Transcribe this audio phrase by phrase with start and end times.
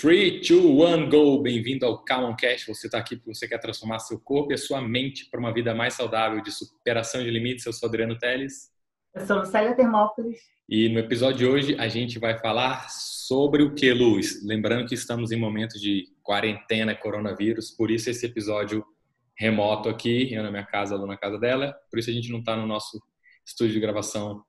[0.00, 1.42] 3, 2, 1, go!
[1.42, 2.64] Bem-vindo ao Calm Cash.
[2.66, 5.52] Você está aqui porque você quer transformar seu corpo e a sua mente para uma
[5.52, 7.66] vida mais saudável de superação de limites.
[7.66, 8.70] Eu sou Adriano Teles.
[9.14, 10.38] Eu sou Lucélia Termópolis.
[10.66, 14.42] E no episódio de hoje a gente vai falar sobre o que, Luz?
[14.42, 18.82] Lembrando que estamos em momentos de quarentena, coronavírus, por isso esse episódio
[19.36, 22.38] remoto aqui, eu na minha casa, ela na casa dela, por isso a gente não
[22.38, 22.98] está no nosso
[23.46, 24.42] estúdio de gravação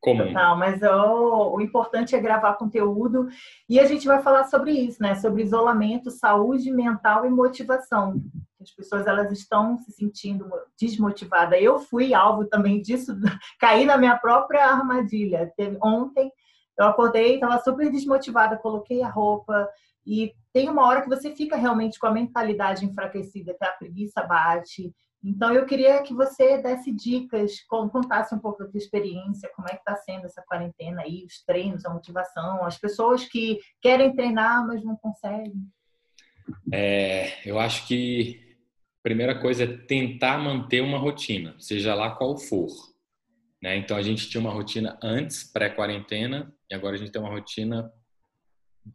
[0.00, 0.26] comum.
[0.28, 3.28] Total, mas o, o, importante é gravar conteúdo
[3.68, 5.14] e a gente vai falar sobre isso, né?
[5.16, 8.22] Sobre isolamento, saúde mental e motivação.
[8.60, 10.48] As pessoas elas estão se sentindo
[10.80, 11.60] desmotivadas.
[11.60, 13.14] Eu fui alvo também disso,
[13.58, 15.52] caí na minha própria armadilha.
[15.82, 16.30] Ontem
[16.78, 19.68] eu acordei, estava super desmotivada, coloquei a roupa
[20.06, 24.22] e tem uma hora que você fica realmente com a mentalidade enfraquecida, que a preguiça
[24.22, 29.66] bate então, eu queria que você desse dicas, contasse um pouco da sua experiência, como
[29.68, 34.14] é que está sendo essa quarentena aí, os treinos, a motivação, as pessoas que querem
[34.14, 35.60] treinar, mas não conseguem.
[36.72, 38.56] É, eu acho que
[39.00, 42.70] a primeira coisa é tentar manter uma rotina, seja lá qual for.
[43.60, 43.76] Né?
[43.76, 47.92] Então, a gente tinha uma rotina antes, pré-quarentena, e agora a gente tem uma rotina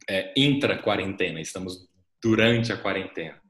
[0.08, 1.86] é, intra-quarentena, estamos
[2.22, 3.43] durante a quarentena.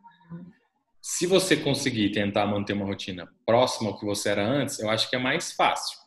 [1.06, 5.10] Se você conseguir tentar manter uma rotina próxima ao que você era antes, eu acho
[5.10, 5.98] que é mais fácil.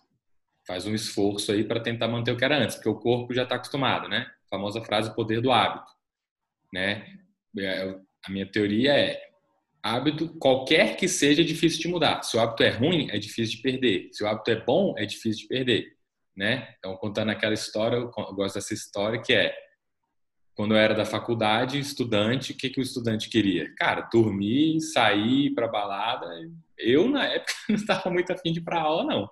[0.66, 3.44] Faz um esforço aí para tentar manter o que era antes, porque o corpo já
[3.44, 4.28] está acostumado, né?
[4.48, 5.92] A famosa frase poder do hábito,
[6.74, 7.16] né?
[7.60, 9.22] É, a minha teoria é
[9.84, 12.24] hábito qualquer que seja é difícil de mudar.
[12.24, 14.10] Se o hábito é ruim, é difícil de perder.
[14.12, 15.96] Se o hábito é bom, é difícil de perder,
[16.36, 16.74] né?
[16.80, 19.56] Então contando aquela história, eu gosto dessa história que é
[20.58, 23.72] quando eu era da faculdade, estudante, o que, que o estudante queria?
[23.76, 26.26] Cara, dormir, sair para balada.
[26.76, 29.30] Eu, na época, não estava muito afim de ir para aula, não.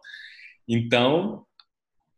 [0.70, 1.44] Então,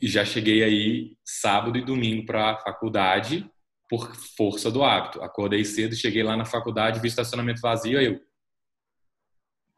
[0.01, 3.49] já cheguei aí sábado e domingo para a faculdade
[3.89, 5.23] por força do hábito.
[5.23, 8.19] Acordei cedo, cheguei lá na faculdade, vi estacionamento vazio, aí eu.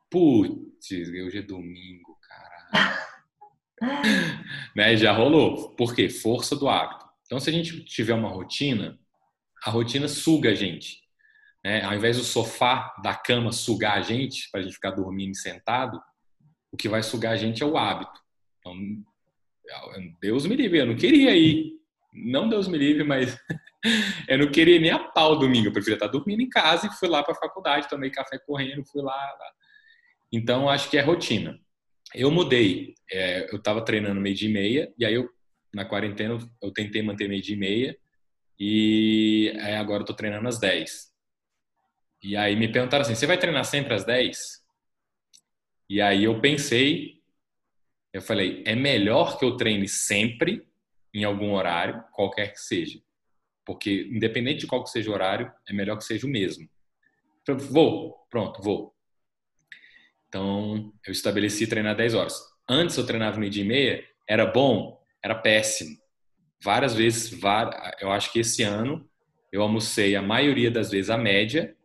[0.10, 2.98] Putz, hoje é domingo, caralho.
[4.76, 4.98] né?
[4.98, 5.70] Já rolou.
[5.76, 6.10] Por quê?
[6.10, 7.06] Força do hábito.
[7.28, 9.00] Então, se a gente tiver uma rotina,
[9.64, 11.02] a rotina suga a gente.
[11.64, 11.84] Né?
[11.84, 16.00] Ao invés do sofá da cama sugar a gente, para a gente ficar dormindo sentado,
[16.72, 18.20] o que vai sugar a gente é o hábito.
[18.60, 18.76] Então,
[20.22, 21.78] Deus me livre, eu não queria ir.
[22.14, 23.38] Não Deus me livre, mas
[24.28, 25.68] eu não queria nem a pau domingo.
[25.68, 28.86] Eu preferia estar dormindo em casa e fui lá para a faculdade, tomei café correndo,
[28.86, 29.38] fui lá.
[30.32, 31.60] Então, acho que é rotina.
[32.14, 32.96] Eu mudei.
[33.12, 35.28] É, eu estava treinando meio dia e meia, e aí eu,
[35.74, 37.98] na quarentena, eu tentei manter meio dia e meia
[38.60, 41.10] e é, agora eu tô treinando às 10.
[42.22, 44.60] E aí me perguntaram assim: você vai treinar sempre às 10?
[45.90, 47.22] E aí eu pensei,
[48.12, 50.68] eu falei: é melhor que eu treine sempre,
[51.14, 53.02] em algum horário, qualquer que seja.
[53.66, 56.68] Porque, independente de qual que seja o horário, é melhor que seja o mesmo.
[57.48, 58.96] Eu falei, vou, pronto, vou.
[60.28, 62.40] Então, eu estabeleci treinar 10 horas.
[62.68, 65.98] Antes eu treinava meio dia e meia, era bom, era péssimo
[66.64, 67.38] várias vezes,
[68.00, 69.08] eu acho que esse ano
[69.52, 71.76] eu almocei a maioria das vezes a média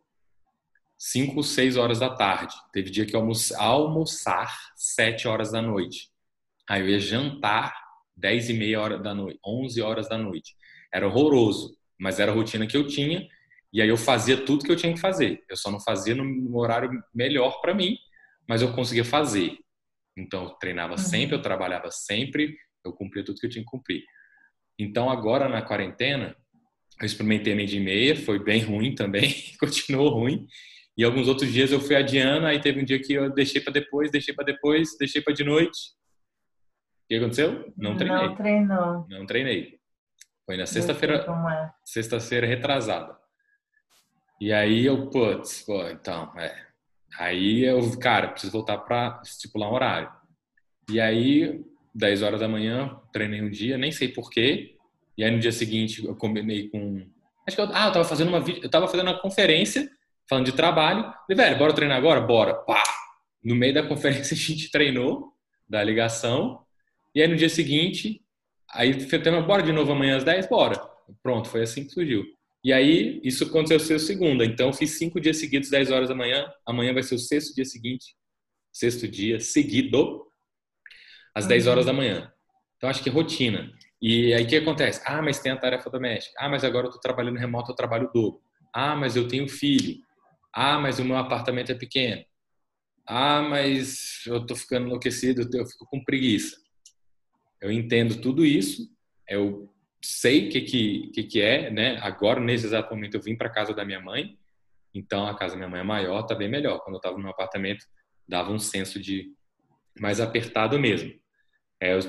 [0.97, 2.55] 5, 6 horas da tarde.
[2.71, 6.09] Teve dia que eu almoçar, almoçar 7 horas da noite.
[6.69, 7.75] Aí eu ia jantar
[8.15, 10.55] 10 e meia hora da noite, 11 horas da noite.
[10.93, 13.27] Era horroroso, mas era a rotina que eu tinha
[13.75, 15.43] e aí eu fazia tudo que eu tinha que fazer.
[15.49, 17.97] Eu só não fazia no horário melhor para mim,
[18.47, 19.57] mas eu conseguia fazer.
[20.17, 20.97] Então eu treinava uhum.
[20.97, 22.55] sempre, eu trabalhava sempre,
[22.85, 24.01] eu cumpria tudo que eu tinha que cumprir.
[24.77, 26.35] Então, agora na quarentena,
[26.99, 30.47] eu experimentei meio de meia, foi bem ruim também, continuou ruim.
[30.97, 33.73] E alguns outros dias eu fui adiando, aí teve um dia que eu deixei para
[33.73, 35.93] depois, deixei para depois, deixei para de noite.
[37.03, 37.73] O que aconteceu?
[37.77, 38.27] Não treinei.
[38.27, 39.05] Não treinou.
[39.09, 39.79] Não treinei.
[40.45, 41.69] Foi na sexta-feira, é.
[41.83, 43.15] sexta-feira retrasada.
[44.39, 46.65] E aí eu, putz, pô, então, é.
[47.17, 50.11] Aí eu, cara, preciso voltar para estipular um horário.
[50.89, 51.63] E aí
[51.95, 54.75] 10 horas da manhã, treinei um dia, nem sei porquê.
[55.17, 57.01] E aí no dia seguinte eu combinei com.
[57.47, 59.89] Acho que eu, ah, eu tava fazendo uma eu tava fazendo uma conferência
[60.29, 61.03] falando de trabalho.
[61.03, 62.19] Falei, velho, bora treinar agora?
[62.19, 62.53] Bora.
[62.53, 62.83] Pá!
[63.41, 65.31] No meio da conferência a gente treinou,
[65.67, 66.61] da ligação.
[67.13, 68.21] E aí no dia seguinte,
[68.69, 70.47] aí tema, bora de novo amanhã às 10?
[70.47, 70.75] Bora.
[71.23, 72.25] Pronto, foi assim que surgiu.
[72.63, 74.43] E aí, isso aconteceu ser segunda.
[74.43, 76.51] Então, fiz cinco dias seguidos, 10 horas da manhã.
[76.65, 78.15] Amanhã vai ser o sexto dia seguinte,
[78.73, 80.24] sexto dia seguido
[81.35, 81.97] às 10 horas da uhum.
[81.97, 82.31] manhã.
[82.77, 83.71] Então, acho que é rotina.
[84.01, 85.01] E aí, o que acontece?
[85.05, 86.35] Ah, mas tem a tarefa doméstica.
[86.39, 88.41] Ah, mas agora eu estou trabalhando remoto, eu trabalho dobro.
[88.73, 89.97] Ah, mas eu tenho filho.
[90.53, 92.23] Ah, mas o meu apartamento é pequeno.
[93.07, 96.57] Ah, mas eu estou ficando enlouquecido, eu fico com preguiça.
[97.61, 98.89] Eu entendo tudo isso,
[99.29, 99.69] eu
[100.03, 101.97] sei o que, que, que, é, né?
[102.01, 104.37] Agora, nesse exato momento, eu vim para casa da minha mãe,
[104.93, 106.79] então a casa da minha mãe é maior, tá bem melhor.
[106.79, 107.85] Quando eu estava no apartamento,
[108.27, 109.31] dava um senso de
[109.99, 111.13] mais apertado mesmo.
[111.79, 112.01] É, eu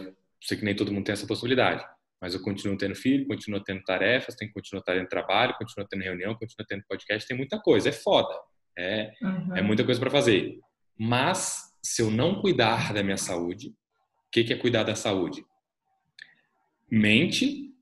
[0.42, 1.84] sei que nem todo mundo tem essa possibilidade,
[2.20, 6.34] mas eu continuo tendo filho, continuo tendo tarefas, tenho, continuo tendo trabalho, continuo tendo reunião,
[6.34, 8.34] continuo tendo podcast, tem muita coisa, é foda.
[8.78, 9.56] É, uhum.
[9.56, 10.58] é muita coisa para fazer.
[10.98, 15.44] Mas, se eu não cuidar da minha saúde, o que, que é cuidar da saúde?
[16.90, 17.72] Mente,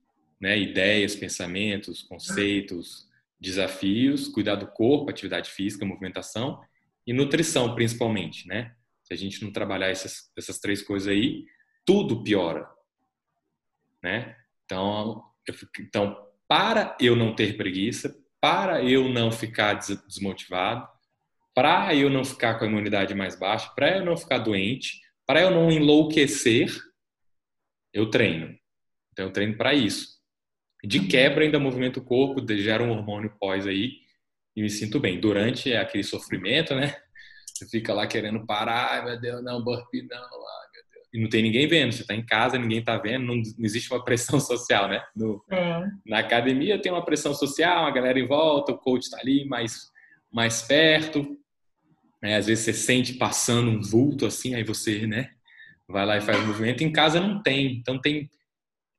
[0.40, 3.08] né, ideias, pensamentos, conceitos,
[3.40, 6.60] desafios, cuidar do corpo, atividade física, movimentação
[7.06, 8.74] e nutrição, principalmente, né?
[9.02, 11.44] Se a gente não trabalhar essas, essas três coisas aí,
[11.84, 12.68] tudo piora,
[14.02, 14.36] né?
[14.64, 20.88] Então, eu, então, para eu não ter preguiça, para eu não ficar desmotivado,
[21.54, 25.40] para eu não ficar com a imunidade mais baixa, para eu não ficar doente, para
[25.40, 26.70] eu não enlouquecer,
[27.92, 28.58] eu treino.
[29.12, 30.14] Então, eu treino para isso.
[30.82, 33.92] De quebra, ainda movimento o corpo, gera um hormônio pós aí
[34.54, 35.18] e me sinto bem.
[35.18, 36.94] Durante é aquele sofrimento, né?
[37.54, 40.63] Você fica lá querendo parar, meu Deus, não, burpee não, Deus.
[41.14, 43.88] E não tem ninguém vendo, você está em casa, ninguém está vendo, não, não, existe
[43.92, 45.00] uma pressão social, né?
[45.14, 45.86] No, é.
[46.04, 49.92] Na academia tem uma pressão social, a galera em volta, o coach está ali mais,
[50.32, 51.38] mais perto.
[52.20, 52.36] Né?
[52.36, 55.30] Às vezes você sente passando um vulto assim, aí você, né?
[55.88, 56.82] Vai lá e faz o movimento.
[56.82, 58.28] Em casa não tem, então tem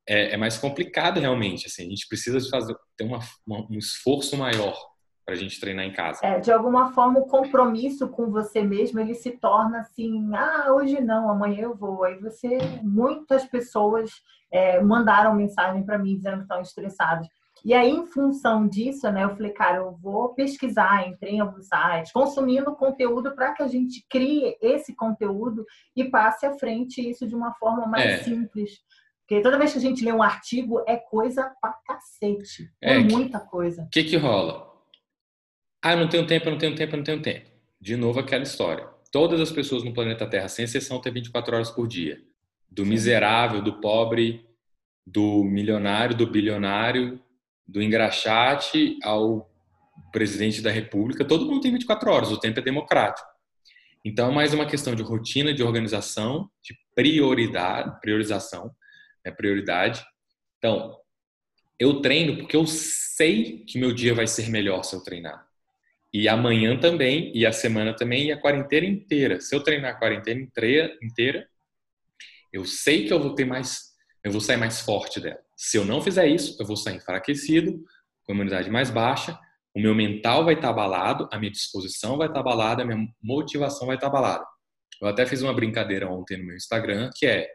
[0.07, 1.67] é, é mais complicado realmente.
[1.67, 4.73] Assim, a gente precisa fazer ter uma, uma, um esforço maior
[5.25, 6.19] para a gente treinar em casa.
[6.21, 11.01] É, de alguma forma, o compromisso com você mesmo ele se torna assim: ah, hoje
[11.01, 12.03] não, amanhã eu vou.
[12.03, 14.11] Aí você, muitas pessoas
[14.51, 17.27] é, mandaram mensagem para mim dizendo que estão estressadas.
[17.63, 21.65] E aí, em função disso, né, eu falei, cara, eu vou pesquisar, entrei em alguns
[21.67, 27.27] sites, consumindo conteúdo para que a gente crie esse conteúdo e passe à frente isso
[27.27, 28.17] de uma forma mais é.
[28.19, 28.69] simples.
[29.21, 32.71] Porque toda vez que a gente lê um artigo, é coisa pra cacete.
[32.79, 33.81] É, é muita coisa.
[33.81, 34.74] O que que rola?
[35.85, 37.45] Ah, eu não tenho tempo, eu não tenho tempo, eu não tenho tempo.
[37.79, 38.89] De novo aquela história.
[39.11, 42.19] Todas as pessoas no planeta Terra, sem exceção, têm 24 horas por dia.
[42.67, 44.43] Do miserável, do pobre,
[45.05, 47.21] do milionário, do bilionário,
[47.67, 49.47] do engraxate ao
[50.11, 53.27] presidente da república, todo mundo tem 24 horas, o tempo é democrático.
[54.03, 58.71] Então, é mais uma questão de rotina, de organização, de prioridade, priorização,
[59.23, 60.03] é prioridade.
[60.57, 60.97] Então,
[61.77, 65.45] eu treino porque eu sei que meu dia vai ser melhor se eu treinar.
[66.17, 69.41] E amanhã também, e a semana também, e a quarentena inteira.
[69.41, 71.45] Se eu treinar a quarentena inteira, inteira,
[72.53, 73.81] eu sei que eu vou ter mais,
[74.23, 75.41] eu vou sair mais forte dela.
[75.57, 77.83] Se eu não fizer isso, eu vou sair enfraquecido,
[78.23, 79.37] com a imunidade mais baixa,
[79.75, 83.85] o meu mental vai estar abalado, a minha disposição vai estar abalada, a minha motivação
[83.85, 84.45] vai estar abalada.
[85.01, 87.45] Eu até fiz uma brincadeira ontem no meu Instagram, que é,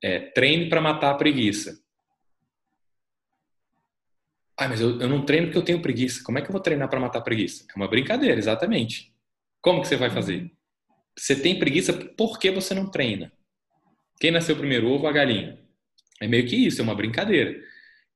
[0.00, 1.83] é treine para matar a preguiça.
[4.56, 6.22] Ah, mas eu, eu não treino porque eu tenho preguiça.
[6.24, 7.64] Como é que eu vou treinar para matar preguiça?
[7.70, 9.12] É uma brincadeira, exatamente.
[9.60, 10.50] Como que você vai fazer?
[11.18, 13.32] Você tem preguiça porque você não treina.
[14.20, 15.58] Quem nasceu primeiro, ovo ou a galinha?
[16.20, 17.60] É meio que isso, é uma brincadeira.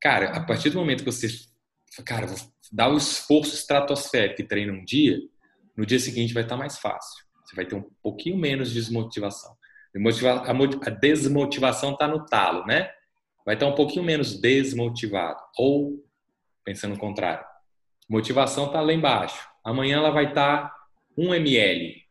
[0.00, 1.29] Cara, a partir do momento que você,
[2.05, 2.26] cara,
[2.73, 5.19] dá o esforço estratosférico e treina um dia,
[5.76, 7.25] no dia seguinte vai estar mais fácil.
[7.44, 9.56] Você vai ter um pouquinho menos de desmotivação.
[10.85, 12.90] A desmotivação está no talo, né?
[13.44, 15.40] Vai estar um pouquinho menos desmotivado.
[15.56, 16.05] Ou
[16.69, 17.43] pensando o contrário.
[18.06, 19.49] Motivação está lá embaixo.
[19.64, 20.76] Amanhã ela vai estar tá
[21.16, 22.02] 1 ml,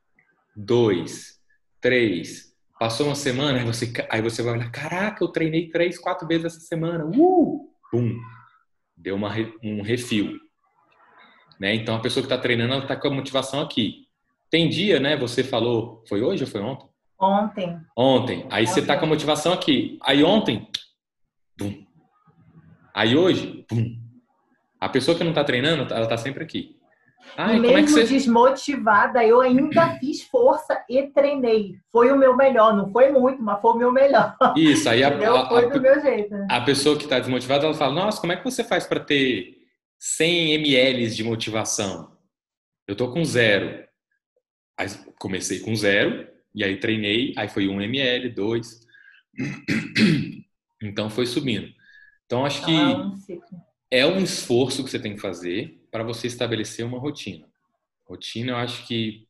[0.55, 1.39] 2,
[1.79, 2.55] 3.
[2.79, 6.45] Passou uma semana, aí você, aí você vai olhar, caraca, eu treinei 3, 4 vezes
[6.45, 7.05] essa semana.
[7.05, 7.69] Uh!
[7.91, 8.19] Pum!
[8.97, 9.31] Deu uma,
[9.63, 10.39] um refil.
[11.59, 11.75] Né?
[11.75, 14.07] Então, a pessoa que está treinando, ela está com a motivação aqui.
[14.49, 15.15] Tem dia, né?
[15.17, 16.89] Você falou, foi hoje ou foi ontem?
[17.19, 17.79] Ontem.
[17.95, 18.47] Ontem.
[18.49, 18.73] Aí ontem.
[18.73, 19.99] você está com a motivação aqui.
[20.01, 20.67] Aí ontem,
[21.55, 21.85] pum.
[22.95, 24.06] Aí hoje, pum.
[24.79, 26.75] A pessoa que não está treinando, ela está sempre aqui.
[27.35, 28.03] Ai, mesmo é você...
[28.03, 31.75] desmotivada, eu ainda fiz força e treinei.
[31.91, 34.35] Foi o meu melhor, não foi muito, mas foi o meu melhor.
[34.55, 36.31] Isso, aí a, a, foi do meu jeito.
[36.31, 36.47] Né?
[36.49, 39.55] a pessoa que está desmotivada, ela fala: Nossa, como é que você faz para ter
[39.99, 42.15] 100 ml de motivação?
[42.87, 43.85] Eu tô com zero.
[44.79, 44.87] Aí
[45.19, 48.87] comecei com zero, e aí treinei, aí foi 1 ml, 2.
[50.81, 51.67] Então foi subindo.
[52.25, 52.75] Então acho que.
[52.75, 53.11] Ah,
[53.89, 57.47] é um esforço que você tem que fazer para você estabelecer uma rotina.
[58.05, 59.27] Rotina, eu acho que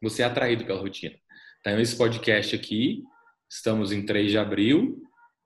[0.00, 1.14] você é atraído pela rotina.
[1.60, 3.04] Então, esse podcast aqui,
[3.48, 5.02] estamos em 3 de abril.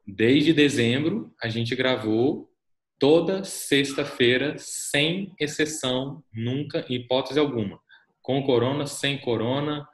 [0.06, 2.50] Desde dezembro, a gente gravou
[2.98, 7.78] toda sexta-feira, sem exceção, nunca, hipótese alguma.
[8.22, 9.86] Com corona, sem corona,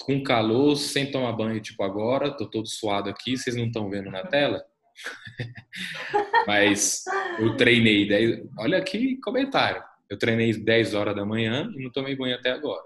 [0.00, 2.30] com calor, sem tomar banho, tipo agora.
[2.30, 4.64] Tô todo suado aqui, vocês não estão vendo na tela?
[6.46, 7.04] Mas
[7.38, 8.48] eu treinei 10.
[8.58, 9.82] Olha aqui comentário.
[10.08, 12.84] Eu treinei 10 horas da manhã e não tomei banho até agora.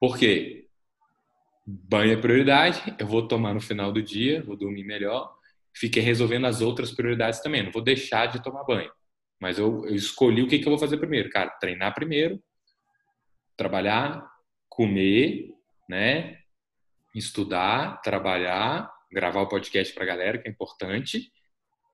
[0.00, 0.66] Por quê?
[1.66, 5.36] Banho é prioridade, eu vou tomar no final do dia, vou dormir melhor.
[5.74, 7.62] Fiquei resolvendo as outras prioridades também.
[7.62, 8.90] Não vou deixar de tomar banho.
[9.40, 11.28] Mas eu, eu escolhi o que, que eu vou fazer primeiro.
[11.28, 12.42] Cara, treinar primeiro,
[13.56, 14.26] trabalhar,
[14.68, 15.52] comer,
[15.88, 16.38] né?
[17.14, 21.30] Estudar, trabalhar, gravar o podcast para a galera, que é importante.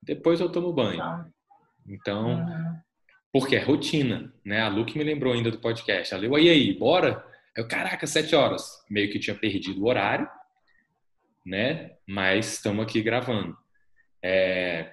[0.03, 0.99] Depois eu tomo banho.
[0.99, 1.27] Tá.
[1.87, 2.77] Então, uhum.
[3.33, 4.61] porque é rotina, né?
[4.61, 6.15] A Lu que me lembrou ainda do podcast.
[6.15, 7.25] Ela e aí, bora?
[7.57, 8.85] Eu, caraca, sete horas.
[8.91, 10.29] Meio que tinha perdido o horário,
[11.45, 11.93] né?
[12.07, 13.57] Mas estamos aqui gravando.
[14.23, 14.93] É...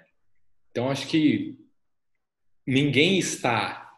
[0.72, 1.58] Então, acho que
[2.66, 3.92] ninguém está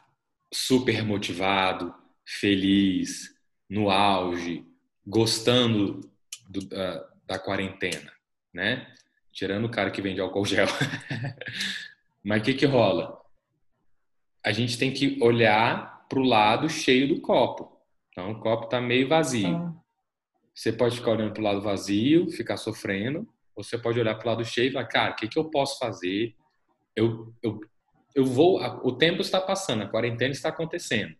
[0.54, 1.94] super motivado,
[2.26, 3.30] feliz,
[3.70, 4.66] no auge,
[5.06, 6.02] gostando
[6.50, 8.12] do, da, da, quarentena,
[8.54, 8.94] né?
[9.32, 10.68] Tirando o cara que vende álcool gel.
[12.24, 13.20] Mas o que, que rola?
[14.44, 17.80] A gente tem que olhar para o lado cheio do copo.
[18.10, 19.76] Então, o copo está meio vazio.
[20.54, 24.26] Você pode ficar olhando para o lado vazio, ficar sofrendo, ou você pode olhar para
[24.28, 26.36] o lado cheio e falar, cara, o que, que eu posso fazer?
[26.96, 27.62] Eu, eu,
[28.14, 31.16] eu vou, o tempo está passando, a quarentena está acontecendo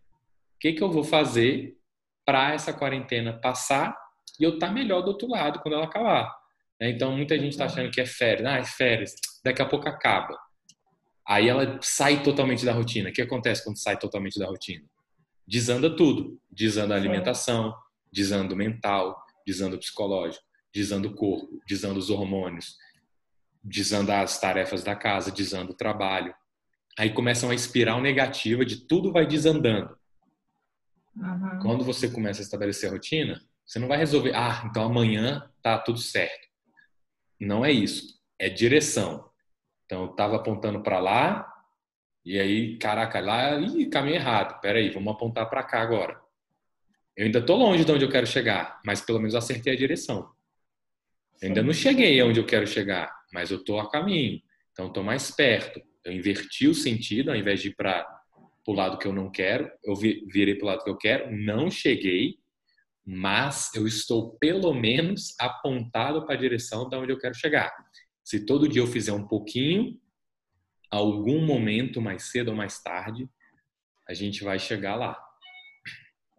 [0.62, 1.76] que, que eu vou fazer
[2.24, 3.98] para essa quarentena passar
[4.40, 6.32] e eu estar tá melhor do outro lado quando ela acabar.
[6.82, 6.90] Né?
[6.90, 8.48] Então, muita gente está achando que é férias.
[8.48, 9.14] Ah, é férias.
[9.46, 10.36] Daqui a pouco acaba.
[11.28, 13.10] Aí ela sai totalmente da rotina.
[13.10, 14.84] O que acontece quando sai totalmente da rotina?
[15.48, 16.42] Desanda tudo.
[16.50, 17.74] Desanda a alimentação,
[18.12, 22.76] desanda o mental, desanda o psicológico, desanda o corpo, desanda os hormônios,
[23.64, 26.34] desanda as tarefas da casa, desanda o trabalho.
[26.98, 29.96] Aí começa uma espiral negativa de tudo vai desandando.
[31.16, 31.60] Uhum.
[31.62, 35.78] Quando você começa a estabelecer a rotina, você não vai resolver, ah, então amanhã tá
[35.78, 36.51] tudo certo.
[37.42, 38.22] Não é isso.
[38.38, 39.28] É direção.
[39.86, 41.52] Então, eu tava apontando para lá,
[42.24, 44.62] e aí, caraca, lá, ih, caminho errado.
[44.62, 46.22] Peraí, vamos apontar para cá agora.
[47.18, 50.32] Eu ainda tô longe de onde eu quero chegar, mas pelo menos acertei a direção.
[51.42, 54.40] Eu ainda não cheguei aonde eu quero chegar, mas eu tô a caminho.
[54.72, 55.82] Então, tô mais perto.
[56.06, 58.06] Eu inverti o sentido, ao invés de ir para
[58.68, 61.72] o lado que eu não quero, eu virei para o lado que eu quero, não
[61.72, 62.38] cheguei,
[63.06, 67.72] mas eu estou pelo menos apontado para a direção de onde eu quero chegar.
[68.24, 70.00] Se todo dia eu fizer um pouquinho,
[70.90, 73.30] algum momento mais cedo ou mais tarde,
[74.08, 75.18] a gente vai chegar lá.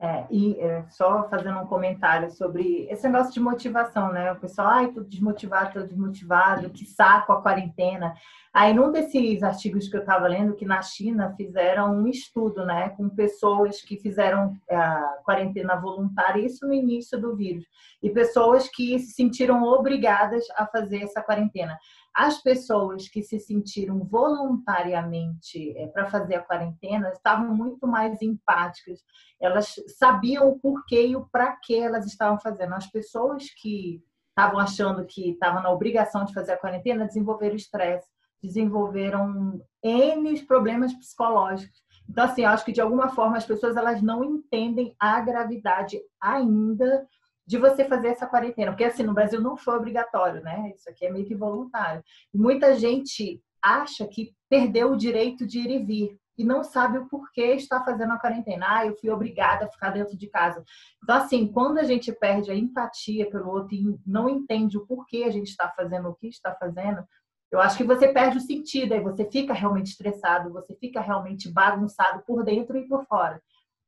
[0.04, 4.32] É, e é, só fazendo um comentário sobre esse negócio de motivação, né?
[4.32, 8.12] O pessoal, ai, tô desmotivado, tô desmotivado, que saco a quarentena.
[8.52, 12.88] Aí, num desses artigos que eu estava lendo, que na China fizeram um estudo, né,
[12.90, 17.64] com pessoas que fizeram é, a quarentena voluntária, isso no início do vírus,
[18.02, 21.78] e pessoas que se sentiram obrigadas a fazer essa quarentena.
[22.14, 29.00] As pessoas que se sentiram voluntariamente é, para fazer a quarentena estavam muito mais empáticas,
[29.40, 32.74] elas sabiam o porquê e o para que elas estavam fazendo.
[32.74, 38.08] As pessoas que estavam achando que estavam na obrigação de fazer a quarentena desenvolveram estresse,
[38.42, 41.82] desenvolveram N problemas psicológicos.
[42.08, 47.06] Então, assim, acho que de alguma forma as pessoas elas não entendem a gravidade ainda
[47.46, 50.72] de você fazer essa quarentena, porque assim no Brasil não foi obrigatório, né?
[50.74, 52.02] Isso aqui é meio que voluntário.
[52.32, 57.08] Muita gente acha que perdeu o direito de ir e vir e não sabe o
[57.08, 58.66] porquê está fazendo a quarentena.
[58.68, 60.64] Ah, eu fui obrigada a ficar dentro de casa.
[61.02, 65.24] Então, assim, quando a gente perde a empatia pelo outro e não entende o porquê
[65.24, 67.04] a gente está fazendo o que está fazendo,
[67.50, 71.50] eu acho que você perde o sentido, aí você fica realmente estressado, você fica realmente
[71.50, 73.42] bagunçado por dentro e por fora.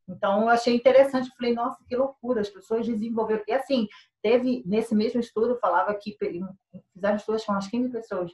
[0.09, 3.43] Então, eu achei interessante, falei, nossa, que loucura, as pessoas desenvolveram.
[3.49, 3.89] E assim,
[4.23, 6.17] teve, nesse mesmo estudo, falava que
[6.93, 8.33] fizeram estudos com umas 15 pessoas.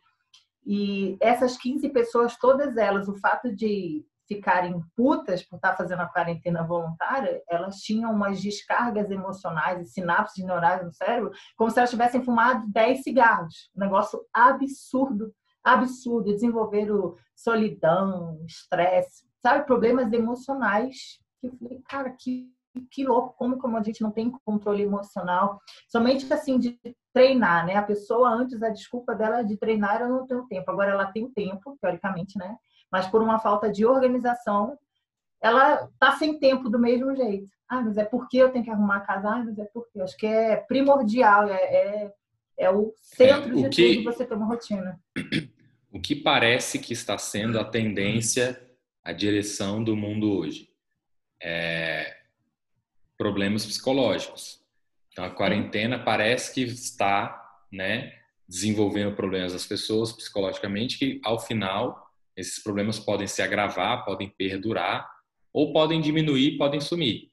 [0.67, 6.09] E essas 15 pessoas, todas elas, o fato de ficarem putas por estar fazendo a
[6.09, 11.91] quarentena voluntária, elas tinham umas descargas emocionais e sinapses neurais no cérebro, como se elas
[11.91, 13.71] tivessem fumado 10 cigarros.
[13.77, 15.35] Um negócio absurdo,
[15.65, 16.33] absurdo.
[16.33, 19.67] Desenvolveram solidão, estresse, sabe?
[19.67, 22.53] Problemas emocionais que eu falei, cara, que,
[22.91, 26.79] que louco, como, como a gente não tem controle emocional, somente assim de
[27.13, 27.77] treinar, né?
[27.77, 30.71] A pessoa antes, a desculpa dela de treinar, eu não tenho tempo.
[30.71, 32.57] Agora ela tem tempo, teoricamente, né?
[32.93, 34.77] Mas por uma falta de organização,
[35.41, 37.49] ela tá sem tempo do mesmo jeito.
[37.69, 39.29] Ah, mas é porque eu tenho que arrumar a casa?
[39.29, 40.01] Ah, mas é porque.
[40.01, 42.13] Acho que é primordial, é, é,
[42.59, 45.01] é o centro é, o de que, tudo você ter uma rotina.
[45.93, 48.57] O que parece que está sendo a tendência,
[49.03, 50.70] a direção do mundo hoje
[51.43, 52.17] é,
[53.17, 54.61] problemas psicológicos.
[55.13, 58.15] Então, a quarentena parece que está né,
[58.49, 65.09] desenvolvendo problemas das pessoas psicologicamente que ao final esses problemas podem se agravar, podem perdurar
[65.53, 67.31] ou podem diminuir, podem sumir.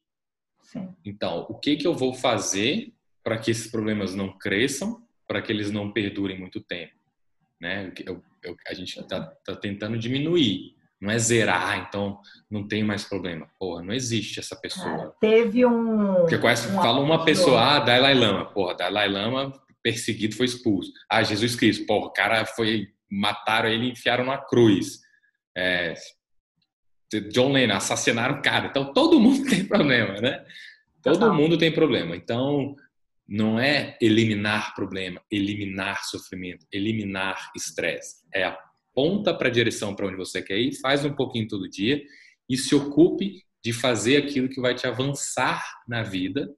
[0.62, 0.94] Sim.
[1.06, 5.52] Então, o que que eu vou fazer para que esses problemas não cresçam, para que
[5.52, 6.94] eles não perdurem muito tempo,
[7.60, 7.92] né?
[8.06, 13.04] Eu, eu, a gente está tá tentando diminuir, não é zerar, então não tem mais
[13.04, 13.48] problema.
[13.60, 15.16] Porra, não existe essa pessoa.
[15.22, 16.16] teve um.
[16.22, 20.92] Porque quase um fala uma pessoa, ah, Dalai Lama, porra, Dalai Lama perseguido foi expulso.
[21.10, 25.00] Ah, Jesus Cristo, porra, o cara foi mataram ele e enfiaram na cruz.
[25.56, 25.94] É,
[27.32, 28.68] John Lennon, assassinaram o cara.
[28.68, 30.46] Então todo mundo tem problema, né?
[31.02, 32.16] Todo mundo tem problema.
[32.16, 32.76] Então
[33.28, 38.26] não é eliminar problema, eliminar sofrimento, eliminar estresse.
[38.34, 38.58] É a
[38.98, 42.04] ponta para a direção para onde você quer ir, faz um pouquinho todo dia
[42.50, 46.52] e se ocupe de fazer aquilo que vai te avançar na vida,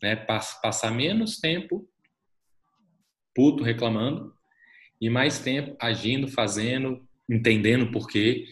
[0.00, 0.14] né?
[0.14, 1.84] Passar menos tempo
[3.34, 4.32] puto reclamando
[5.00, 8.46] e mais tempo agindo, fazendo, entendendo por quê.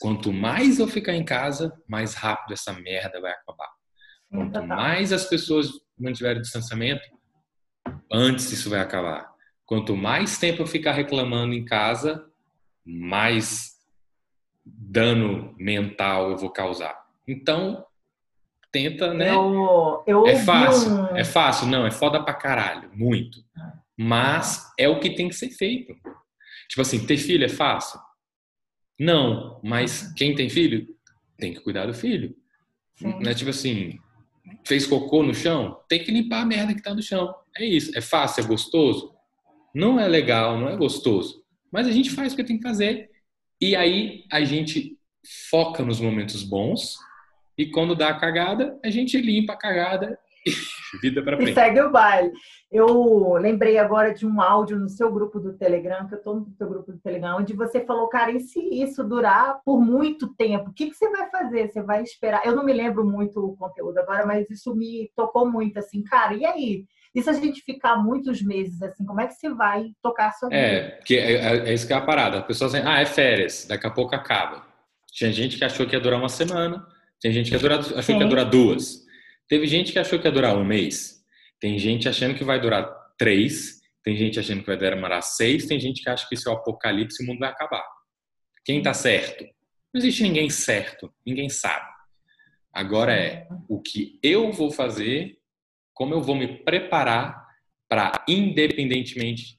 [0.00, 3.70] Quanto mais eu ficar em casa, mais rápido essa merda vai acabar.
[4.28, 7.08] Quanto mais as pessoas mantiverem distanciamento,
[8.10, 9.32] antes isso vai acabar.
[9.64, 12.28] Quanto mais tempo eu ficar reclamando em casa,
[12.86, 13.76] mais
[14.64, 16.96] dano mental eu vou causar.
[17.26, 17.84] Então,
[18.70, 19.34] tenta, né?
[19.34, 21.16] Eu, eu é fácil, um...
[21.16, 23.44] é fácil, não, é foda pra caralho, muito.
[23.96, 25.94] Mas é o que tem que ser feito.
[26.68, 27.98] Tipo assim, ter filho é fácil?
[28.98, 30.86] Não, mas quem tem filho
[31.36, 32.34] tem que cuidar do filho.
[32.96, 33.18] Sim.
[33.20, 33.98] Não é tipo assim,
[34.66, 37.34] fez cocô no chão, tem que limpar a merda que tá no chão.
[37.56, 37.96] É isso.
[37.96, 39.14] É fácil, é gostoso?
[39.74, 41.45] Não é legal, não é gostoso.
[41.76, 43.10] Mas a gente faz o que tem que fazer.
[43.60, 44.98] E aí a gente
[45.50, 46.96] foca nos momentos bons.
[47.58, 50.18] E quando dá a cagada, a gente limpa a cagada
[51.02, 51.52] Vida para frente.
[51.52, 52.32] E segue o baile.
[52.70, 56.50] Eu lembrei agora de um áudio no seu grupo do Telegram, que eu estou no
[56.56, 60.70] seu grupo do Telegram, onde você falou, cara, e se isso durar por muito tempo?
[60.70, 61.68] O que, que você vai fazer?
[61.68, 62.42] Você vai esperar?
[62.44, 66.34] Eu não me lembro muito o conteúdo agora, mas isso me tocou muito, assim, cara,
[66.34, 66.84] e aí?
[67.16, 70.32] E se a gente ficar muitos meses assim, como é que você vai tocar a
[70.32, 70.60] sua vida?
[70.60, 72.40] É, porque é, é, é isso que é a parada.
[72.40, 74.66] As pessoas dizem, ah, é férias, daqui a pouco acaba.
[75.10, 76.86] Tinha gente que achou que ia durar uma semana,
[77.18, 78.18] tem gente que durar, achou Sim.
[78.18, 79.02] que ia durar duas.
[79.48, 81.22] Teve gente que achou que ia durar um mês.
[81.58, 83.80] Tem gente achando que vai durar três.
[84.04, 85.64] Tem gente achando que vai demorar seis.
[85.66, 87.84] Tem gente que acha que isso é o apocalipse e o mundo vai acabar.
[88.62, 89.42] Quem está certo?
[89.94, 91.10] Não existe ninguém certo.
[91.24, 91.86] Ninguém sabe.
[92.72, 95.38] Agora é o que eu vou fazer,
[95.96, 97.42] como eu vou me preparar
[97.88, 99.58] para, independentemente.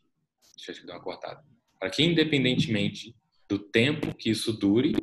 [0.56, 1.44] Deixa eu dar uma cortada.
[1.80, 3.16] Para que, independentemente
[3.50, 4.96] do tempo que isso dure,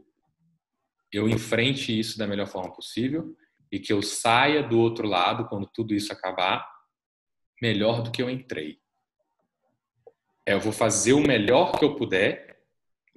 [1.13, 3.37] eu enfrente isso da melhor forma possível
[3.71, 6.65] e que eu saia do outro lado quando tudo isso acabar
[7.61, 8.79] melhor do que eu entrei.
[10.47, 12.61] É, eu vou fazer o melhor que eu puder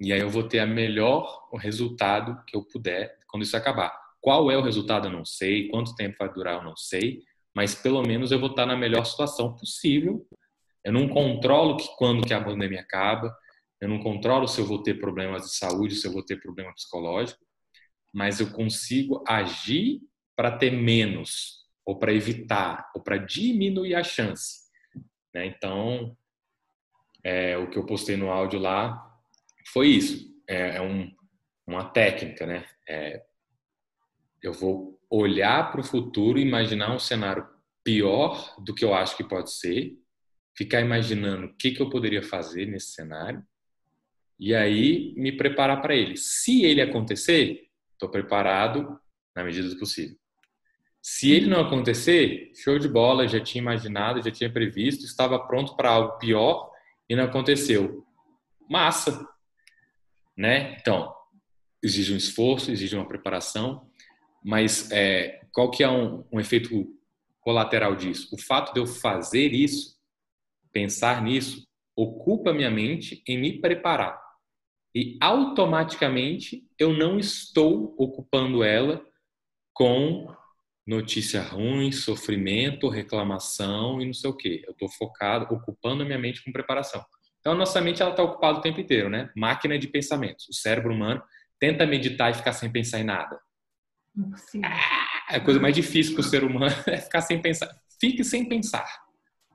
[0.00, 3.96] e aí eu vou ter a melhor o resultado que eu puder quando isso acabar.
[4.20, 7.22] Qual é o resultado eu não sei, quanto tempo vai durar eu não sei,
[7.54, 10.26] mas pelo menos eu vou estar na melhor situação possível.
[10.84, 13.36] Eu não controlo que quando que a pandemia acaba,
[13.80, 16.72] eu não controlo se eu vou ter problemas de saúde, se eu vou ter problema
[16.74, 17.44] psicológico,
[18.12, 20.00] mas eu consigo agir
[20.34, 24.68] para ter menos, ou para evitar, ou para diminuir a chance.
[25.34, 25.46] Né?
[25.46, 26.16] Então,
[27.22, 29.04] é, o que eu postei no áudio lá
[29.72, 30.28] foi isso.
[30.46, 31.10] É, é um,
[31.66, 32.64] uma técnica, né?
[32.88, 33.22] É,
[34.42, 37.46] eu vou olhar para o futuro imaginar um cenário
[37.82, 39.96] pior do que eu acho que pode ser,
[40.56, 43.42] ficar imaginando o que, que eu poderia fazer nesse cenário
[44.38, 46.16] e aí me preparar para ele.
[46.16, 48.98] Se ele acontecer, estou preparado
[49.34, 50.16] na medida do possível.
[51.00, 55.74] Se ele não acontecer, show de bola, já tinha imaginado, já tinha previsto, estava pronto
[55.74, 56.70] para algo pior
[57.08, 58.04] e não aconteceu.
[58.68, 59.26] Massa,
[60.36, 60.76] né?
[60.78, 61.12] Então,
[61.82, 63.87] exige um esforço, exige uma preparação,
[64.44, 66.86] mas é, qual que é um, um efeito
[67.40, 68.28] colateral disso?
[68.32, 69.96] O fato de eu fazer isso,
[70.72, 74.20] pensar nisso, ocupa minha mente em me preparar.
[74.94, 79.04] E automaticamente eu não estou ocupando ela
[79.72, 80.34] com
[80.86, 84.62] notícia ruim, sofrimento, reclamação e não sei o quê.
[84.66, 87.04] Eu estou focado, ocupando a minha mente com preparação.
[87.40, 89.30] Então, a nossa mente está ocupada o tempo inteiro, né?
[89.36, 90.48] Máquina de pensamentos.
[90.48, 91.22] O cérebro humano
[91.60, 93.38] tenta meditar e ficar sem pensar em nada.
[94.64, 97.68] Ah, a coisa mais difícil para o ser humano é ficar sem pensar.
[98.00, 98.86] Fique sem pensar.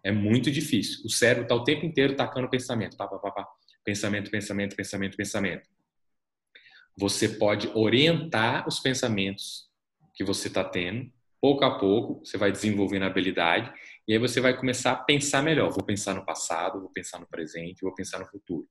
[0.03, 1.03] É muito difícil.
[1.05, 2.97] O cérebro está o tempo inteiro tacando pensamento.
[2.97, 3.47] Pá, pá, pá, pá.
[3.83, 5.69] Pensamento, pensamento, pensamento, pensamento.
[6.97, 9.69] Você pode orientar os pensamentos
[10.13, 13.73] que você está tendo pouco a pouco, você vai desenvolvendo a habilidade
[14.07, 15.71] E aí você vai começar a pensar melhor.
[15.71, 18.67] Vou pensar no passado, vou pensar no presente, vou pensar no futuro.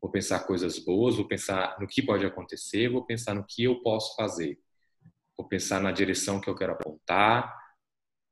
[0.00, 3.82] Vou pensar coisas boas, vou pensar no que pode acontecer, vou pensar no que eu
[3.82, 4.58] posso fazer.
[5.46, 7.56] Vou pensar na direção que eu quero apontar.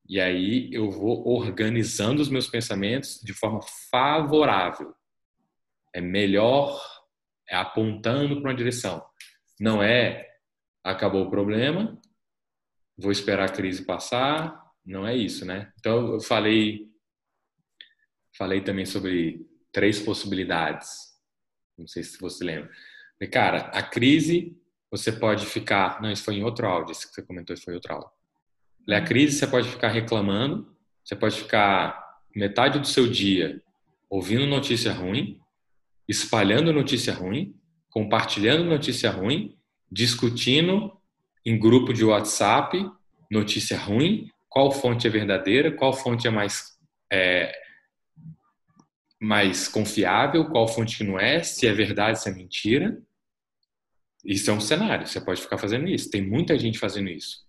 [0.05, 4.93] E aí eu vou organizando os meus pensamentos de forma favorável.
[5.95, 6.83] É melhor
[7.49, 9.01] é apontando para uma direção.
[9.61, 10.29] Não é
[10.83, 11.97] acabou o problema,
[12.99, 15.73] vou esperar a crise passar, não é isso, né?
[15.79, 16.91] Então eu falei
[18.37, 21.15] falei também sobre três possibilidades.
[21.79, 22.73] Não sei se você lembra.
[23.31, 24.61] Cara, a crise
[24.97, 27.75] você pode ficar, não, isso foi em outro áudio, isso que você comentou, isso foi
[27.75, 28.11] em outro áudio.
[28.89, 33.61] A crise você pode ficar reclamando, você pode ficar metade do seu dia
[34.09, 35.41] ouvindo notícia ruim,
[36.09, 37.57] espalhando notícia ruim,
[37.91, 39.57] compartilhando notícia ruim,
[39.91, 40.93] discutindo
[41.45, 42.89] em grupo de WhatsApp
[43.31, 46.79] notícia ruim, qual fonte é verdadeira, qual fonte é mais
[47.13, 47.53] é,
[49.21, 52.97] mais confiável, qual fonte que não é, se é verdade, se é mentira.
[54.25, 56.11] Isso é um cenário, você pode ficar fazendo isso.
[56.11, 57.45] Tem muita gente fazendo isso.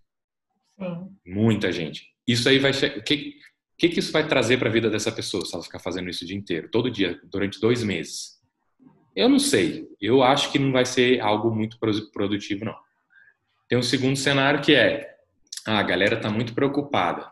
[0.77, 1.15] Sim.
[1.25, 2.13] Muita gente.
[2.27, 2.71] Isso aí vai.
[2.71, 3.39] O que,
[3.77, 6.23] que, que isso vai trazer para a vida dessa pessoa se ela ficar fazendo isso
[6.23, 8.35] o dia inteiro, todo dia, durante dois meses?
[9.15, 9.87] Eu não sei.
[10.01, 11.77] Eu acho que não vai ser algo muito
[12.11, 12.75] produtivo, não.
[13.69, 15.15] Tem um segundo cenário que é:
[15.65, 17.31] ah, a galera está muito preocupada.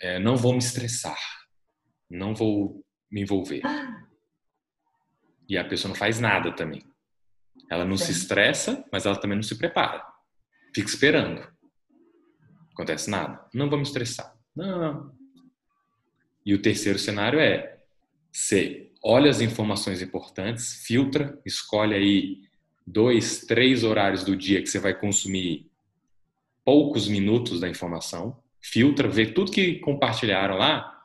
[0.00, 1.18] É, não vou me estressar.
[2.08, 3.62] Não vou me envolver.
[5.48, 6.82] E a pessoa não faz nada também.
[7.70, 8.06] Ela não Sim.
[8.06, 10.04] se estressa, mas ela também não se prepara.
[10.74, 11.40] Fica esperando.
[11.40, 13.44] Não acontece nada.
[13.52, 14.34] Não me estressar.
[14.54, 15.12] Não.
[16.44, 17.78] E o terceiro cenário é:
[18.32, 22.48] você olha as informações importantes, filtra, escolhe aí
[22.86, 25.70] dois, três horários do dia que você vai consumir
[26.64, 30.98] poucos minutos da informação, filtra, vê tudo que compartilharam lá,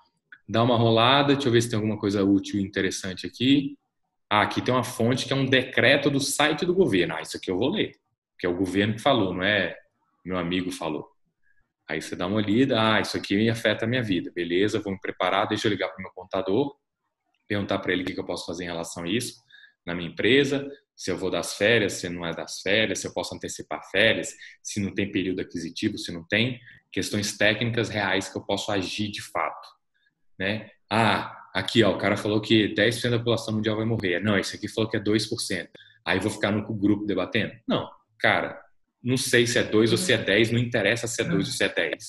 [0.47, 3.78] dá uma rolada, deixa eu ver se tem alguma coisa útil e interessante aqui.
[4.34, 7.13] Ah, aqui tem uma fonte que é um decreto do site do governo.
[7.15, 7.91] Ah, isso aqui eu vou ler,
[8.39, 9.78] que é o governo que falou, não é
[10.26, 11.08] meu amigo falou.
[11.88, 14.32] Aí você dá uma olhada, ah, isso aqui afeta a minha vida.
[14.34, 16.76] Beleza, vou me preparar, deixa eu ligar para o meu contador,
[17.48, 19.36] perguntar para ele o que eu posso fazer em relação a isso
[19.86, 23.13] na minha empresa, se eu vou das férias, se não é das férias, se eu
[23.13, 26.60] posso antecipar férias, se não tem período aquisitivo, se não tem,
[26.91, 29.67] questões técnicas reais que eu posso agir de fato,
[30.39, 30.72] né?
[30.89, 34.20] Ah, aqui ó, o cara falou que 10% da população mundial vai morrer.
[34.20, 35.70] Não, esse aqui falou que é 2%.
[36.06, 37.54] Aí vou ficar no grupo debatendo?
[37.68, 37.89] Não,
[38.20, 38.60] cara,
[39.02, 41.54] não sei se é 2 ou se é 10, não interessa se é 2 ou
[41.54, 42.04] se é 10.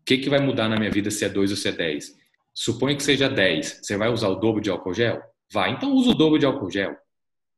[0.00, 2.16] O que, que vai mudar na minha vida se é 2 ou se é 10?
[2.54, 3.80] Suponha que seja 10.
[3.82, 5.22] Você vai usar o dobro de álcool gel?
[5.52, 6.96] Vai, então usa o dobro de álcool gel.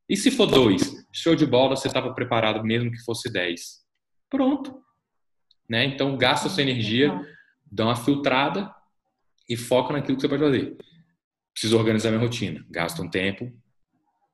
[0.07, 1.07] E se for 2?
[1.11, 3.83] Show de bola, você estava preparado mesmo que fosse 10.
[4.29, 4.79] Pronto.
[5.67, 5.85] Né?
[5.85, 7.19] Então gasta sua energia,
[7.65, 8.73] dá uma filtrada
[9.49, 10.77] e foca naquilo que você pode fazer.
[11.55, 12.63] Preciso organizar minha rotina.
[12.69, 13.51] Gasta um tempo,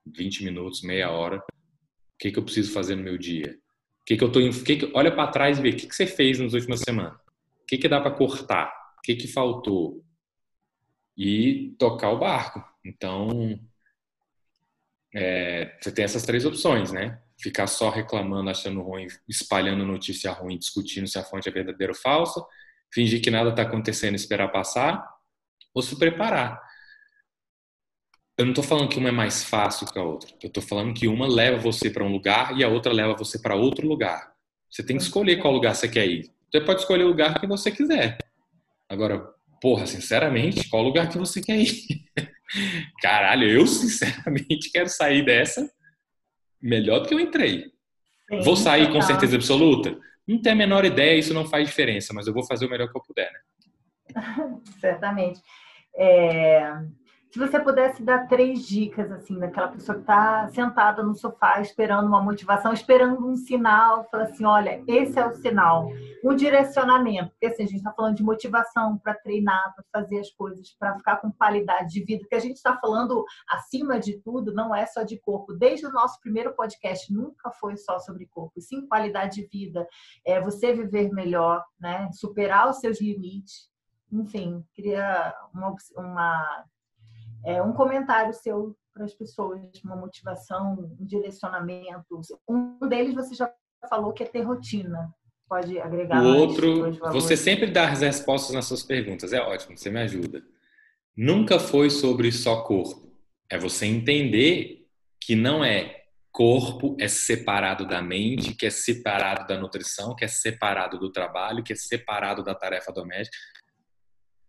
[0.06, 1.38] 20 minutos, meia hora.
[1.38, 3.58] O que, que eu preciso fazer no meu dia?
[4.02, 5.96] O que, que eu tô, que que, olha para trás e vê o que, que
[5.96, 7.16] você fez nas últimas semanas.
[7.16, 8.68] O que, que dá para cortar?
[8.98, 10.04] O que, que faltou?
[11.18, 12.64] e tocar o barco.
[12.84, 13.60] Então,
[15.14, 17.22] é, você tem essas três opções, né?
[17.40, 21.98] Ficar só reclamando, achando ruim, espalhando notícia ruim, discutindo se a fonte é verdadeira ou
[21.98, 22.44] falsa,
[22.94, 25.06] fingir que nada está acontecendo, esperar passar,
[25.74, 26.60] ou se preparar.
[28.41, 30.32] Eu não estou falando que uma é mais fácil que a outra.
[30.41, 33.39] Eu estou falando que uma leva você para um lugar e a outra leva você
[33.39, 34.34] para outro lugar.
[34.67, 36.32] Você tem que escolher qual lugar você quer ir.
[36.49, 38.17] Você pode escolher o lugar que você quiser.
[38.89, 39.19] Agora,
[39.62, 41.71] porra, sinceramente, qual lugar que você quer ir?
[42.99, 45.69] Caralho, eu sinceramente quero sair dessa
[46.60, 47.65] melhor do que eu entrei.
[48.27, 48.93] Sim, vou sair total.
[48.95, 49.95] com certeza absoluta?
[50.27, 52.91] Não tenho a menor ideia, isso não faz diferença, mas eu vou fazer o melhor
[52.91, 53.39] que eu puder, né?
[54.82, 55.39] Certamente.
[55.95, 56.73] É...
[57.32, 62.06] Se você pudesse dar três dicas, assim, daquela pessoa que está sentada no sofá esperando
[62.06, 65.88] uma motivação, esperando um sinal, fala assim, olha, esse é o sinal.
[66.26, 70.30] Um direcionamento, porque assim, a gente está falando de motivação para treinar, para fazer as
[70.32, 72.28] coisas, para ficar com qualidade de vida.
[72.28, 75.54] Que a gente está falando, acima de tudo, não é só de corpo.
[75.54, 79.88] Desde o nosso primeiro podcast, nunca foi só sobre corpo, sim qualidade de vida,
[80.28, 82.10] é você viver melhor, né?
[82.12, 83.70] superar os seus limites.
[84.12, 86.65] Enfim, queria uma, uma
[87.45, 92.21] é, um comentário seu para as pessoas, uma motivação, um direcionamento.
[92.47, 93.51] Um deles você já
[93.89, 95.13] falou que é ter rotina.
[95.47, 96.21] Pode agregar.
[96.23, 99.34] O outro, você sempre dá as respostas nas suas perguntas.
[99.34, 100.43] É ótimo, você me ajuda.
[101.15, 103.12] Nunca foi sobre só corpo.
[103.49, 104.88] É você entender
[105.19, 106.01] que não é
[106.32, 111.63] corpo é separado da mente, que é separado da nutrição, que é separado do trabalho,
[111.63, 113.38] que é separado da tarefa doméstica.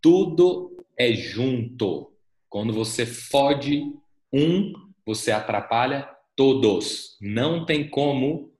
[0.01, 2.12] Tudo é junto.
[2.53, 3.81] Quando você fode
[4.31, 7.17] um, você atrapalha todos.
[7.19, 8.53] Não tem como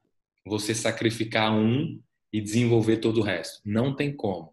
[0.43, 2.01] você sacrificar um
[2.33, 3.61] e desenvolver todo o resto.
[3.63, 4.51] Não tem como.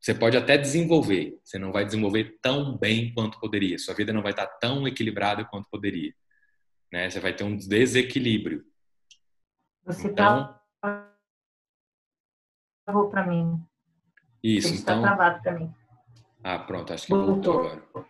[0.00, 3.76] Você pode até desenvolver, você não vai desenvolver tão bem quanto poderia.
[3.80, 6.14] Sua vida não vai estar tão equilibrada quanto poderia.
[6.92, 7.10] Né?
[7.10, 8.64] Você vai ter um desequilíbrio.
[9.84, 10.56] Você então,
[12.86, 13.60] travou para mim.
[14.40, 14.98] Isso, Você então.
[14.98, 15.74] Está travado para mim.
[16.44, 17.54] Ah, pronto, acho que voltou.
[17.54, 18.09] voltou agora.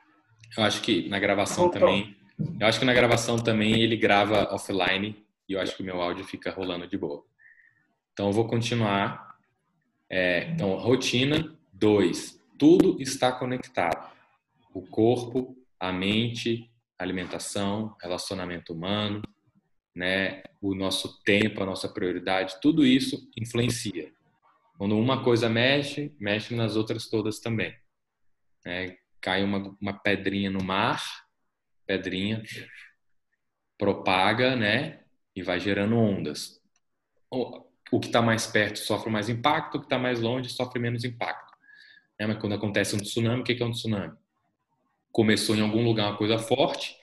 [0.56, 1.80] Eu acho que na gravação voltou.
[1.80, 2.16] também.
[2.58, 5.16] Eu acho que na gravação também ele grava offline
[5.48, 7.24] e eu acho que o meu áudio fica rolando de boa.
[8.12, 9.36] Então eu vou continuar.
[10.08, 12.40] É, então, rotina 2.
[12.58, 14.10] Tudo está conectado.
[14.74, 19.22] O corpo, a mente, a alimentação, relacionamento humano,
[19.94, 24.12] né, o nosso tempo, a nossa prioridade, tudo isso influencia.
[24.76, 27.74] Quando uma coisa mexe, mexe nas outras todas também.
[28.66, 31.02] É, cai uma, uma pedrinha no mar,
[31.86, 32.42] pedrinha
[33.80, 35.00] propaga, né,
[35.34, 36.60] e vai gerando ondas.
[37.30, 41.02] O que está mais perto sofre mais impacto, o que está mais longe sofre menos
[41.02, 41.50] impacto.
[42.18, 44.14] É, mas quando acontece um tsunami, o que é um tsunami?
[45.10, 46.94] Começou em algum lugar uma coisa forte,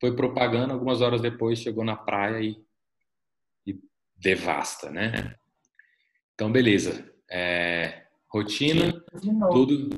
[0.00, 2.58] foi propagando, algumas horas depois chegou na praia e,
[3.66, 3.78] e
[4.16, 5.36] devasta, né?
[6.34, 7.12] Então, beleza.
[7.30, 8.92] É, rotina,
[9.52, 9.90] tudo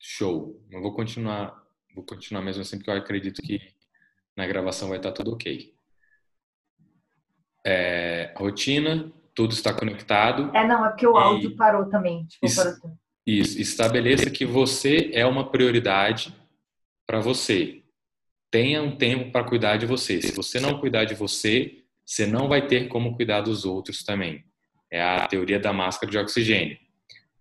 [0.00, 0.60] show.
[0.70, 1.54] Eu vou continuar,
[1.94, 3.60] vou continuar mesmo assim, porque eu acredito que
[4.36, 5.72] na gravação vai estar tudo ok
[7.64, 10.50] é, rotina, tudo está conectado.
[10.54, 12.24] É, não, é porque o áudio parou também.
[12.26, 12.74] Tipo, parou.
[13.26, 16.34] isso, estabeleça que você é uma prioridade
[17.06, 17.82] para você.
[18.50, 20.20] Tenha um tempo para cuidar de você.
[20.20, 24.44] Se você não cuidar de você, você não vai ter como cuidar dos outros também.
[24.90, 26.76] É a teoria da máscara de oxigênio.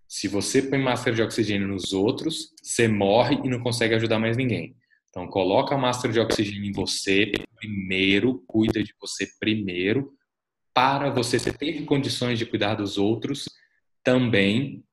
[0.10, 4.36] Se você põe máscara de oxigênio nos outros, você morre e não consegue ajudar mais
[4.36, 4.76] ninguém.
[5.08, 10.12] Então, coloca a máscara de oxigênio em você primeiro, cuida de você primeiro,
[10.74, 13.46] para você ter condições de cuidar dos outros
[14.04, 14.84] também,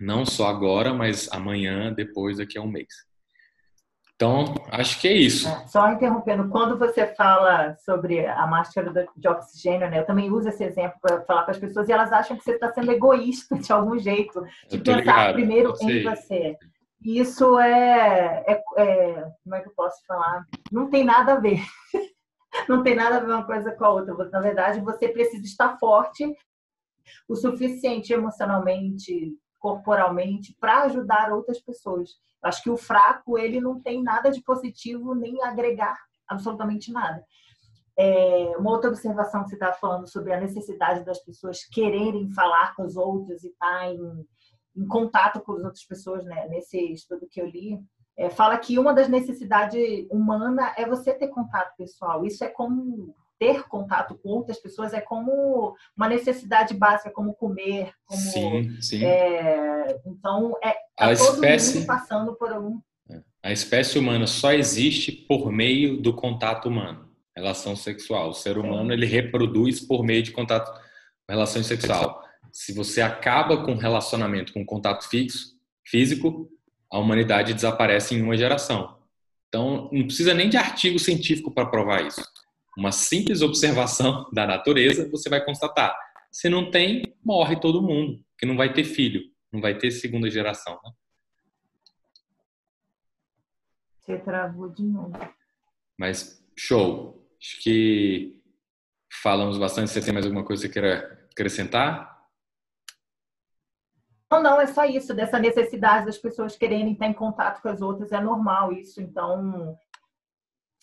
[0.00, 2.88] não só agora, mas amanhã, depois, daqui a um mês.
[4.16, 5.48] Então, acho que é isso.
[5.48, 10.48] É, só interrompendo, quando você fala sobre a máscara de oxigênio, né, eu também uso
[10.48, 13.56] esse exemplo para falar para as pessoas e elas acham que você está sendo egoísta
[13.58, 16.56] de algum jeito, de pensar ligado, primeiro em você.
[17.04, 20.46] Isso é, é, é, Como é que eu posso falar?
[20.70, 21.60] Não tem nada a ver.
[22.68, 24.14] Não tem nada a ver uma coisa com a outra.
[24.30, 26.24] Na verdade, você precisa estar forte
[27.28, 32.10] o suficiente emocionalmente, corporalmente, para ajudar outras pessoas.
[32.44, 35.96] Acho que o fraco, ele não tem nada de positivo nem agregar
[36.28, 37.24] absolutamente nada.
[37.96, 42.74] É, uma outra observação que você estava falando sobre a necessidade das pessoas quererem falar
[42.74, 44.26] com os outros e estar tá em
[44.76, 46.48] em contato com as outras pessoas, né?
[46.48, 47.78] Nesse estudo que eu li,
[48.16, 52.24] é, fala que uma das necessidades humanas é você ter contato pessoal.
[52.24, 57.92] Isso é como ter contato com outras pessoas é como uma necessidade básica, como comer,
[58.04, 59.04] como sim, sim.
[59.04, 65.12] É, então é tá a espécie passando por algum é, a espécie humana só existe
[65.12, 68.30] por meio do contato humano, relação sexual.
[68.30, 70.72] O ser humano ele reproduz por meio de contato,
[71.28, 76.48] relação sexual se você acaba com relacionamento, com contato fixo, físico,
[76.88, 78.96] a humanidade desaparece em uma geração.
[79.48, 82.22] Então, não precisa nem de artigo científico para provar isso.
[82.76, 85.96] Uma simples observação da natureza, você vai constatar.
[86.30, 90.28] Se não tem, morre todo mundo, porque não vai ter filho, não vai ter segunda
[90.28, 90.80] geração.
[90.84, 90.90] Né?
[94.00, 95.12] Você travou de novo.
[95.98, 97.24] Mas, show.
[97.40, 98.40] Acho que
[99.22, 99.90] falamos bastante.
[99.90, 102.14] Você tem mais alguma coisa que queira acrescentar?
[104.30, 107.80] Não, não, é só isso, dessa necessidade das pessoas quererem estar em contato com as
[107.80, 109.00] outras, é normal isso.
[109.00, 109.78] Então,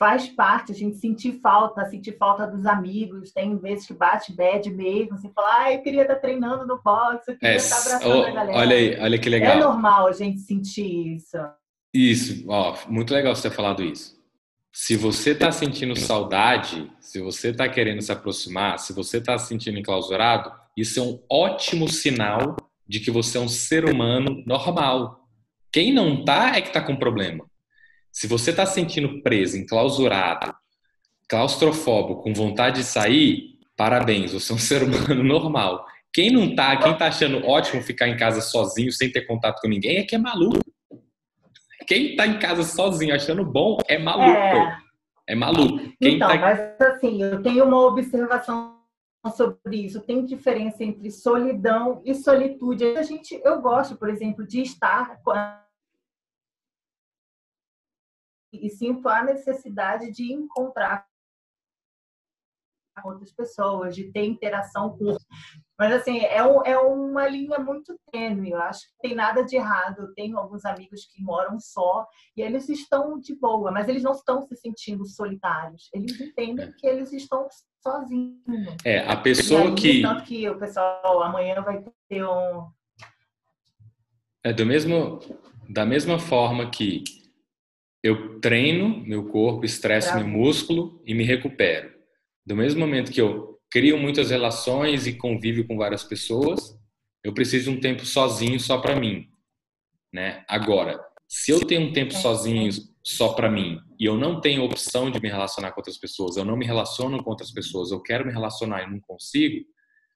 [0.01, 3.31] faz parte, a gente sentir falta, sentir falta dos amigos.
[3.31, 7.29] Tem vezes que bate bad mesmo, você fala, ah, eu queria estar treinando no boxe,
[7.29, 8.57] eu queria é, estar abraçando oh, a galera.
[8.57, 9.51] Olha aí, olha que legal.
[9.51, 11.37] É normal a gente sentir isso.
[11.93, 14.19] Isso, ó, muito legal você ter falado isso.
[14.73, 19.49] Se você está sentindo saudade, se você está querendo se aproximar, se você está se
[19.49, 22.55] sentindo enclausurado, isso é um ótimo sinal
[22.87, 25.27] de que você é um ser humano normal.
[25.71, 27.45] Quem não tá é que tá com problema.
[28.11, 30.53] Se você tá sentindo preso, enclausurado,
[31.29, 35.85] claustrofóbico, com vontade de sair, parabéns, você é um ser humano normal.
[36.13, 39.69] Quem não tá, quem tá achando ótimo ficar em casa sozinho, sem ter contato com
[39.69, 40.59] ninguém, é que é maluco.
[41.87, 44.29] Quem tá em casa sozinho achando bom é maluco.
[44.29, 44.77] É,
[45.29, 45.77] é maluco.
[45.99, 46.37] Quem então, tá...
[46.37, 48.77] mas assim, eu tenho uma observação
[49.35, 50.01] sobre isso.
[50.01, 52.83] Tem diferença entre solidão e solitude.
[52.97, 55.21] A gente, eu gosto, por exemplo, de estar
[58.51, 61.05] e sinto a necessidade de encontrar
[63.03, 65.17] outras pessoas, de ter interação com
[65.81, 68.51] mas assim, é, um, é uma linha muito tênue.
[68.51, 70.01] Eu acho que tem nada de errado.
[70.03, 72.05] Eu tenho alguns amigos que moram só
[72.37, 75.89] e eles estão de boa, mas eles não estão se sentindo solitários.
[75.91, 76.71] Eles entendem é.
[76.77, 77.47] que eles estão
[77.81, 78.37] sozinhos.
[78.85, 80.01] É, a pessoa aí, que.
[80.03, 82.69] Tanto que o pessoal amanhã vai ter um.
[84.43, 85.19] É do mesmo,
[85.67, 87.03] da mesma forma que
[88.03, 91.91] eu treino meu corpo, estresso meu músculo e me recupero.
[92.45, 96.77] Do mesmo momento que eu crio muitas relações e convivo com várias pessoas,
[97.23, 99.29] eu preciso de um tempo sozinho só para mim,
[100.11, 100.43] né?
[100.47, 102.69] Agora, se eu tenho um tempo sozinho
[103.03, 106.43] só para mim e eu não tenho opção de me relacionar com outras pessoas, eu
[106.43, 109.63] não me relaciono com outras pessoas, eu quero me relacionar e não consigo,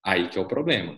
[0.04, 0.98] aí que é o problema.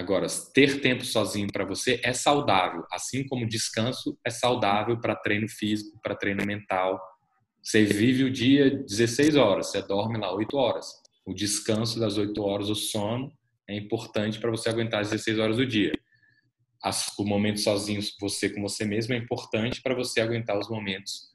[0.00, 5.48] Agora, ter tempo sozinho para você é saudável, assim como descanso é saudável para treino
[5.48, 7.00] físico, para treino mental.
[7.62, 12.42] Você vive o dia 16 horas, você dorme lá 8 horas o descanso das 8
[12.42, 13.32] horas, o sono,
[13.68, 15.92] é importante para você aguentar as 16 horas do dia.
[17.16, 21.30] O momento sozinho, você com você mesmo, é importante para você aguentar os momentos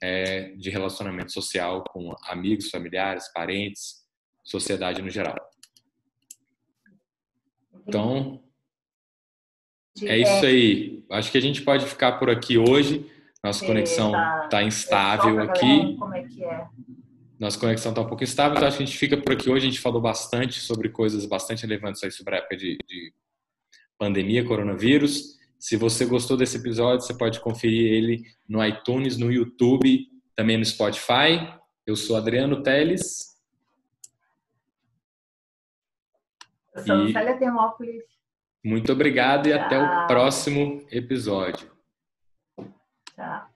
[0.00, 4.04] é, de relacionamento social com amigos, familiares, parentes,
[4.44, 5.49] sociedade no geral.
[7.86, 8.42] Então,
[10.02, 11.04] é isso aí.
[11.10, 13.04] Acho que a gente pode ficar por aqui hoje.
[13.42, 15.96] Nossa conexão está tá instável aqui.
[15.96, 16.66] Como é que é?
[17.40, 19.66] nossa conexão está um pouco instável, então acho que a gente fica por aqui hoje.
[19.66, 23.14] A gente falou bastante sobre coisas bastante relevantes aí sobre a época de, de
[23.98, 25.38] pandemia, coronavírus.
[25.58, 30.64] Se você gostou desse episódio, você pode conferir ele no iTunes, no YouTube, também no
[30.66, 31.50] Spotify.
[31.86, 33.29] Eu sou Adriano Teles.
[36.74, 37.12] Eu sou e...
[37.12, 38.04] Célia Termópolis.
[38.64, 39.60] Muito obrigado e Tchau.
[39.60, 41.70] até o próximo episódio.
[43.14, 43.49] Tchau.